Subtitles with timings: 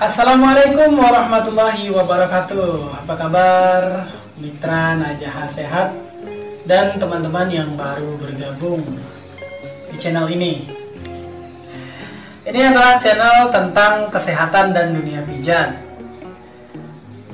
[0.00, 3.04] Assalamualaikum warahmatullahi wabarakatuh.
[3.04, 4.08] Apa kabar
[4.40, 5.92] mitra Najaha Sehat
[6.64, 8.80] dan teman-teman yang baru bergabung
[9.92, 10.64] di channel ini?
[12.48, 15.76] Ini adalah channel tentang kesehatan dan dunia pijat.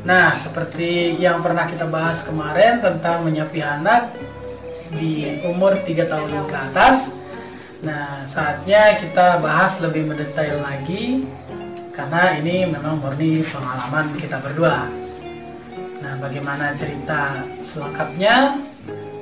[0.02, 4.10] Nah, seperti yang pernah kita bahas kemarin tentang menyapi anak
[4.90, 7.14] di umur 3 tahun ke atas.
[7.86, 11.30] Nah, saatnya kita bahas lebih mendetail lagi
[11.96, 14.84] karena ini memang murni pengalaman kita berdua.
[16.04, 18.60] Nah, bagaimana cerita selengkapnya?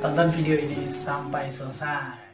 [0.03, 2.27] Tonton video ini sampai selesai.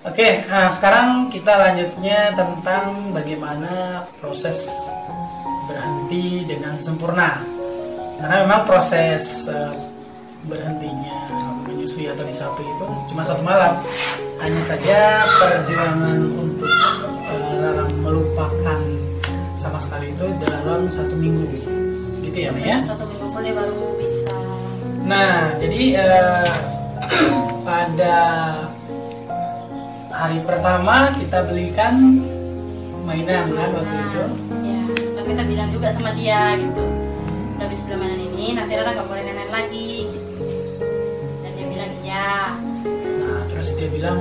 [0.00, 4.66] Oke, nah sekarang kita lanjutnya tentang bagaimana proses
[5.68, 7.44] berhenti dengan sempurna.
[8.18, 9.70] Karena memang proses uh,
[10.48, 11.59] berhentinya
[11.90, 13.82] menyusui atau disapi itu cuma satu malam.
[14.38, 18.80] Hanya saja perjuangan untuk uh, melupakan
[19.58, 21.50] sama sekali itu dalam satu minggu.
[22.22, 24.38] Gitu ya Maya satu minggu boleh baru bisa.
[25.02, 26.50] Nah jadi uh,
[27.66, 28.18] pada
[30.14, 32.22] hari pertama kita belikan
[33.02, 34.22] mainan kan waktu itu.
[34.62, 34.82] Ya
[35.18, 36.86] dan kita bilang juga sama dia gitu.
[37.58, 40.49] Udah habis beli mainan ini nanti Rara nggak boleh nenek lagi gitu
[42.20, 42.36] iya.
[43.24, 44.18] Nah terus dia bilang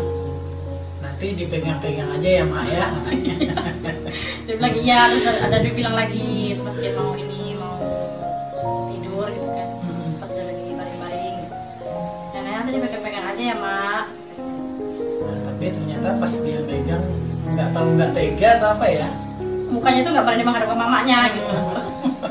[1.00, 2.86] nanti dipegang-pegang aja ya Maya
[4.48, 7.76] dia bilang iya terus ada dia bilang lagi pas dia mau ini mau
[8.90, 10.12] tidur gitu kan Hmm.
[10.18, 11.38] pas dia lagi baring-baring.
[12.32, 14.06] Dan nanti dia pegang-pegang aja ya mak.
[15.20, 17.04] Nah, tapi ternyata pas dia pegang
[17.50, 19.10] nggak tahu nggak tega atau apa ya?
[19.70, 21.54] Mukanya tuh nggak berani menghadap ke mamanya gitu.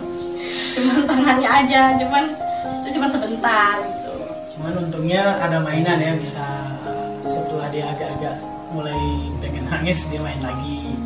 [0.75, 2.25] Cuman tangannya aja cuman
[2.79, 3.98] itu cuma sebentar gitu
[4.59, 6.43] cuman untungnya ada mainan ya bisa
[7.25, 8.35] setelah dia agak-agak
[8.69, 8.99] mulai
[9.39, 10.99] pengen nangis dia main lagi.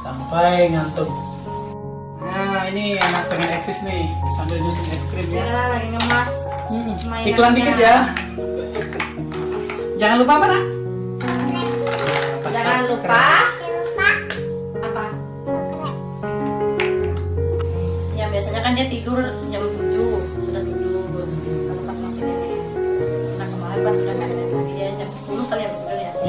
[0.00, 1.06] Sampai ngantuk.
[2.18, 5.44] Nah ini anak pengen eksis nih sambil nyusun es krim ya.
[5.44, 6.30] Lagi ngemas
[6.70, 7.30] Hmm, mainannya.
[7.30, 7.96] iklan dikit ya.
[9.96, 10.62] Jangan lupa apa nak.
[12.46, 13.22] Jangan lupa.
[14.80, 15.04] apa?
[18.12, 19.18] Ya biasanya kan dia tidur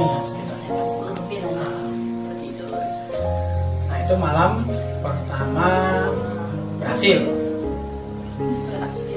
[0.01, 0.57] ya Iya, sekitar.
[0.61, 2.69] jam 10 lebih lah udah tidur
[3.87, 4.51] nah itu malam
[4.99, 5.67] pertama
[6.77, 7.39] berhasil gitu.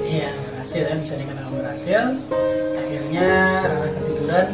[0.05, 2.03] Iya berhasil ya bisa dikatakan berhasil.
[2.75, 3.28] Akhirnya
[3.65, 4.49] Rara ketiduran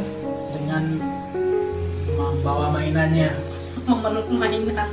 [0.55, 0.85] dengan
[2.11, 3.31] membawa mainannya.
[3.89, 4.89] memeluk mainan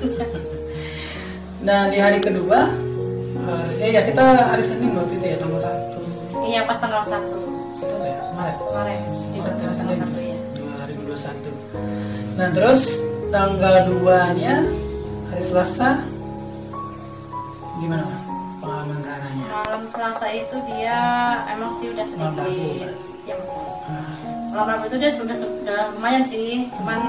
[1.67, 2.69] Nah di hari kedua,
[3.37, 5.99] eh eh, ya kita hari Senin waktu itu ya tanggal satu.
[6.43, 7.11] iya pas tanggal 1
[7.75, 8.55] Satu ya Maret.
[8.57, 8.99] kemarin
[9.31, 10.26] di Maret ya, tanggal Senin.
[11.17, 11.33] 1
[11.73, 12.37] 2021.
[12.37, 12.81] Nah terus
[13.27, 14.55] tanggal 2 nya
[15.27, 15.99] hari Selasa
[17.77, 18.23] gimana Mas?
[18.57, 19.43] pengalaman Raranya?
[19.51, 20.97] malam Selasa itu dia
[21.51, 22.95] emang sih udah Malam Rabu, sedikit Pak.
[23.23, 23.65] ya betul.
[23.85, 24.11] Ah,
[24.49, 26.99] malam Rabu itu dia sudah sudah lumayan sih cuman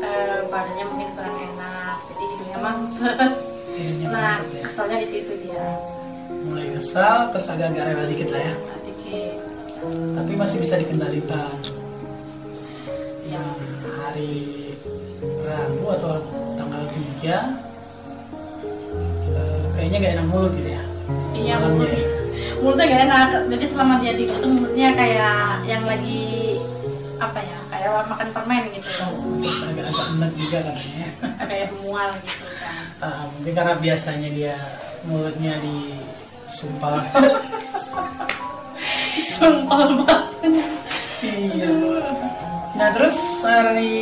[0.00, 3.30] eh, badannya mungkin kurang enak jadi hidungnya mampet
[4.10, 4.60] nah ya.
[4.66, 5.66] keselnya di situ dia
[6.40, 8.54] Mulai kesal terus agak-agak rela dikit lah ya.
[8.82, 9.36] Dikit
[10.12, 11.48] tapi masih bisa dikendalikan
[13.30, 13.46] yang
[14.02, 14.74] hari
[15.22, 16.18] Rabu atau
[16.58, 17.30] tanggal 3
[19.30, 20.82] eh, kayaknya gak enak mulut gitu ya
[21.38, 21.88] iya mulut.
[21.94, 22.02] Ya.
[22.58, 26.58] mulutnya gak enak jadi selama dia tidur tuh mulutnya kayak yang lagi
[27.20, 28.88] apa ya kayak makan permen gitu.
[29.04, 31.08] Oh, terus agak-agak enak juga katanya.
[31.50, 32.82] Kayak mual gitu kan.
[33.00, 34.56] Ah, mungkin karena biasanya dia
[35.04, 36.96] mulutnya disumpal.
[39.40, 40.20] Sumpah banget.
[40.44, 40.49] iya
[42.90, 43.94] nah terus hari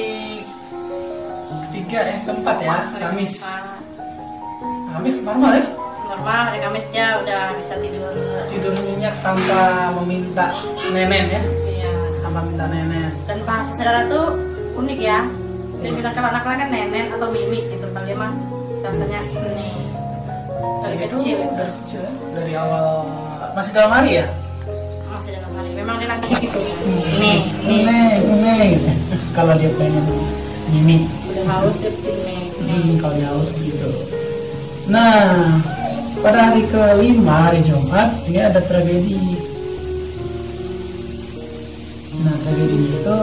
[1.68, 3.44] ketiga eh keempat ya Hari Kamis.
[3.44, 4.96] Keempat.
[4.96, 5.64] Kamis normal ya
[6.08, 8.16] normal hari Kamis dia udah bisa tidur.
[8.48, 10.56] Tidur nyenyak tanpa meminta
[10.96, 11.42] nenen ya?
[11.68, 11.90] Iya.
[12.24, 14.40] Tanpa minta nenen dan bahasa saudara tuh
[14.80, 15.20] unik ya.
[15.84, 17.84] Dia bilang kalau anak-anak kan nenen atau mimik gitu.
[17.92, 18.32] Dia mah
[18.80, 19.20] bahasanya
[19.52, 19.76] nih
[20.80, 21.38] dari Itu kecil.
[21.44, 22.12] dari kecil ya?
[22.40, 23.04] dari awal
[23.52, 24.26] masih dalam hari ya
[25.96, 26.60] dia lagi gitu.
[26.60, 27.38] Ya nih.
[27.64, 28.98] Nih neng
[29.32, 30.04] kalau dia pengen
[30.68, 31.08] mimi.
[31.32, 33.90] Udah haus dia bikin nih nih hmm, kalau dia haus gitu.
[34.92, 35.56] Nah
[36.20, 39.16] pada hari kelima hari Jumat dia ada tragedi.
[42.20, 43.16] Nah tragedinya itu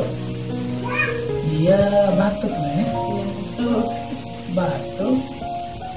[1.56, 1.82] dia
[2.18, 2.86] batuk ya
[3.46, 3.70] itu
[4.56, 5.18] batuk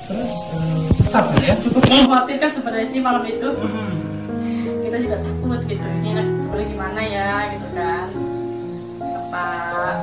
[0.09, 1.55] terus eh, sesak ya?
[1.61, 3.49] Cukup mengkhawatirkan sebenarnya sih malam itu.
[3.49, 4.08] Hmm.
[4.99, 5.85] Kita juga takut gitu.
[6.03, 8.07] Ini sebenarnya gimana ya gitu kan.
[8.99, 9.45] Apa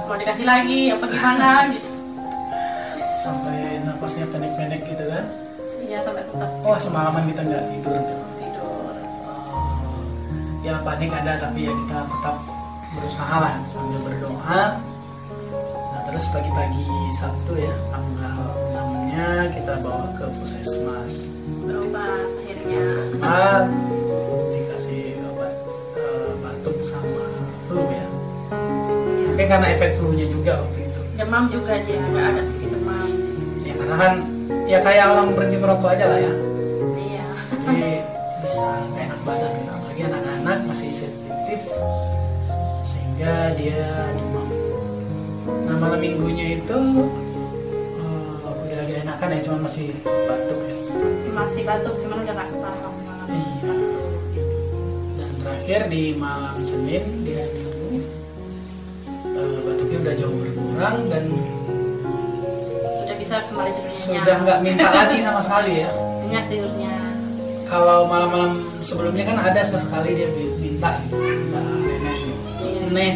[0.07, 0.79] mau dikasih lagi?
[0.95, 1.49] Apa gimana?
[1.75, 1.91] Gitu.
[3.25, 5.25] Sampai napasnya pendek-pendek gitu kan?
[5.83, 6.49] Iya sampai sesak.
[6.63, 8.21] Oh semalaman kita nggak tidur tuh.
[8.39, 8.93] Tidur.
[10.63, 12.35] Ya panik ada tapi ya kita tetap
[12.95, 14.61] berusaha lah sambil berdoa.
[15.91, 16.87] Nah terus pagi-pagi
[17.19, 18.39] Sabtu ya tanggal
[18.79, 21.33] 6 nya kita bawa ke puskesmas.
[21.65, 22.85] Berobat akhirnya
[29.55, 31.01] karena efek flu-nya juga waktu itu.
[31.15, 33.07] Demam juga dia agak ada sedikit demam.
[33.63, 34.13] Ya karena kan
[34.67, 36.33] ya kayak orang berhenti merokok aja lah ya.
[36.99, 37.27] Iya.
[37.63, 37.91] Jadi
[38.43, 38.67] bisa
[38.99, 41.59] enak badan apalagi anak-anak masih sensitif
[42.83, 44.47] sehingga dia demam.
[45.47, 46.79] Nah malam minggunya itu
[47.95, 50.75] eh, udah agak enakan ya cuma masih batuk ya.
[51.31, 53.27] Masih batuk cuman udah nggak separah malam.
[53.31, 53.71] Iya.
[55.15, 57.63] Dan terakhir di malam Senin di
[60.05, 61.23] hari Minggu eh, batuknya udah jauh berkurang dan
[62.95, 65.89] sudah bisa kembali tidurnya sudah nggak minta lagi sama sekali ya
[66.21, 66.93] nyenyak tidurnya
[67.65, 68.53] kalau malam-malam
[68.85, 70.29] sebelumnya kan ada sesekali dia
[70.61, 72.17] minta gitu minta nenek
[72.61, 72.79] Iya.
[72.89, 73.15] nenek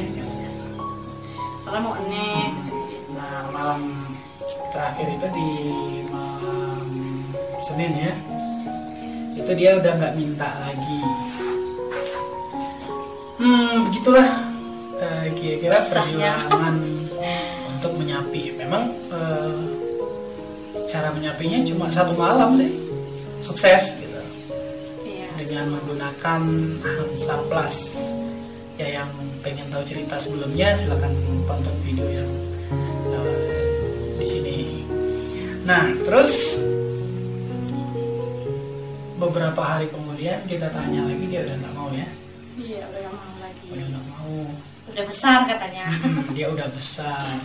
[1.66, 2.70] kalau mau aneh
[3.10, 3.82] Nah, malam
[4.72, 5.50] terakhir itu di
[6.08, 6.88] malam
[7.60, 8.14] Senin ya.
[9.36, 11.00] Itu dia udah nggak minta lagi.
[13.44, 14.49] Hmm, begitulah
[15.50, 16.34] kira-kira Kisahnya.
[16.46, 16.76] perjuangan
[17.74, 18.44] untuk menyapi.
[18.54, 19.58] Memang eh,
[20.86, 22.70] cara menyapinya cuma satu malam sih.
[23.42, 24.22] Sukses gitu.
[25.10, 26.42] iya Dengan menggunakan
[26.86, 27.78] Hansa Plus.
[28.78, 29.10] Ya yang
[29.42, 31.12] pengen tahu cerita sebelumnya silahkan
[31.50, 32.30] tonton video yang
[33.10, 34.58] eh, di sini.
[35.66, 36.64] Nah, terus
[39.20, 42.08] beberapa hari kemudian kita tanya lagi dia udah nggak mau ya,
[42.56, 44.69] iya udah nggak mau lagi udah nggak mau.
[44.90, 45.86] Udah besar katanya.
[46.02, 47.38] Hmm, dia udah besar.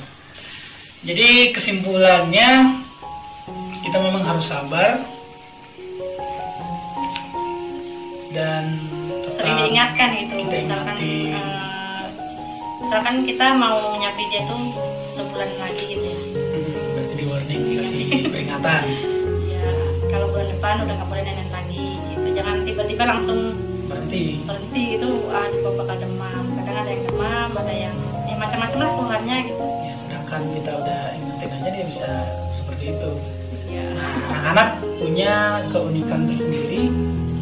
[1.04, 2.80] Jadi kesimpulannya
[3.84, 5.04] kita memang harus sabar.
[8.34, 8.82] Dan
[9.38, 12.02] sering diingatkan gitu kita misalkan eh,
[12.82, 14.62] misalkan kita mau nyapi dia tuh
[15.14, 16.18] sebulan lagi gitu ya.
[16.18, 18.82] Hmm, berarti di warning dikasih peringatan.
[19.54, 19.66] ya
[20.10, 22.26] kalau bulan depan udah nggak boleh nenek lagi gitu.
[22.34, 23.40] Jangan tiba-tiba langsung
[24.04, 24.44] Berhenti.
[24.44, 27.96] berhenti itu ah juga bakal demam kadang ada yang demam ada yang
[28.28, 32.10] ya macam-macam lah keluhannya gitu Ya, sedangkan kita udah ingetin aja dia bisa
[32.52, 33.10] seperti itu.
[33.72, 34.68] ya Nah, anak-anak
[35.00, 35.34] punya
[35.72, 36.84] keunikan tersendiri.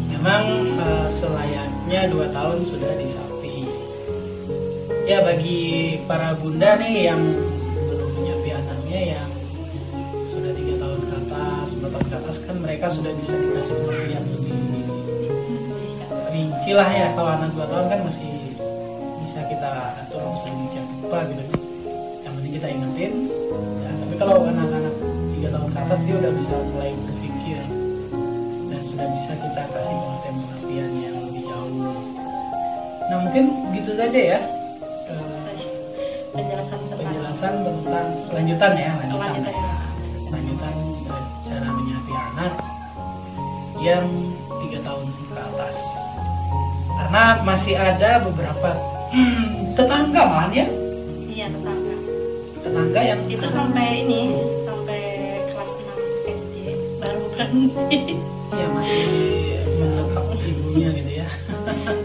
[0.06, 3.66] Memang eh, selayaknya dua tahun sudah disapi.
[5.02, 5.60] Ya bagi
[6.06, 7.22] para bunda nih yang
[7.74, 9.28] belum menyapi anaknya yang
[10.30, 14.24] sudah tiga tahun ke atas, empat tahun ke atas kan mereka sudah bisa dikasih pengertian
[14.30, 14.51] lebih
[16.62, 17.10] rinci lah ya.
[17.18, 18.54] Kalau anak dua tahun kan masih
[19.26, 21.42] bisa kita atur sedemikian rupa gitu.
[22.22, 23.12] Yang penting kita ingetin.
[23.82, 24.94] Ya, tapi kalau anak-anak
[25.34, 27.62] tiga tahun ke atas dia udah bisa mulai berpikir
[28.70, 31.98] dan sudah bisa kita kasih pengertian-pengertian yang lebih jauh.
[33.10, 33.44] Nah mungkin
[33.74, 34.38] gitu saja ya
[36.32, 39.74] penjelasan tentang penjelasan tentang lanjutan ya lanjutan, lanjutan ya.
[40.30, 40.74] lanjutan
[41.44, 42.52] cara menyapi anak
[43.82, 44.06] yang
[47.12, 48.72] Karena masih ada beberapa.
[49.76, 50.64] Tetangga malah ya?
[51.28, 51.96] Iya tetangga.
[52.64, 54.32] Tetangga yang itu sampai ini
[54.64, 55.00] sampai
[55.52, 55.72] kelas
[56.24, 56.54] 6 SD
[57.04, 58.16] baru berhenti.
[58.56, 59.04] Ya masih
[59.76, 61.28] menekap ibunya gitu ya.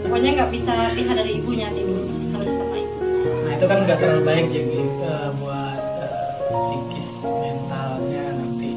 [0.04, 2.04] pokoknya nggak bisa pisah dari ibunya tidur
[2.36, 3.00] harus sama ibu.
[3.48, 6.12] Nah itu kan nggak terlalu baik jadi eh, buat eh,
[6.52, 8.70] psikis mentalnya nanti.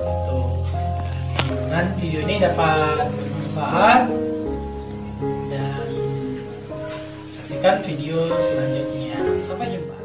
[0.00, 0.38] Itu.
[1.68, 4.25] Dan video ini dapat bermanfaat
[7.56, 9.16] menyaksikan video selanjutnya.
[9.40, 9.95] Sampai jumpa.